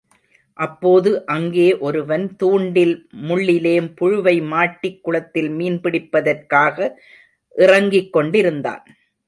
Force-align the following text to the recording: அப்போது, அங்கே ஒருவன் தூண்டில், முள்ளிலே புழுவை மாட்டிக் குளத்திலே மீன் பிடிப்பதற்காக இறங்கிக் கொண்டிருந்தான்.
அப்போது, 0.53 1.25
அங்கே 1.25 1.77
ஒருவன் 1.77 2.35
தூண்டில், 2.35 2.95
முள்ளிலே 3.27 3.75
புழுவை 4.01 4.35
மாட்டிக் 4.47 4.99
குளத்திலே 5.03 5.49
மீன் 5.49 5.79
பிடிப்பதற்காக 5.81 6.89
இறங்கிக் 7.55 8.13
கொண்டிருந்தான். 8.13 8.83